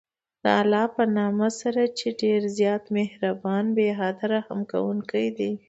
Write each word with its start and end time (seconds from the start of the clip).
د 0.43 0.45
الله 0.61 0.85
په 0.95 1.03
نامه 1.17 1.47
سره 1.61 1.83
چې 1.97 2.07
ډېر 2.21 2.41
زیات 2.57 2.83
مهربان، 2.97 3.65
بې 3.77 3.87
حده 3.99 4.25
رحم 4.33 4.59
كوونكى 4.71 5.25
دی. 5.37 5.51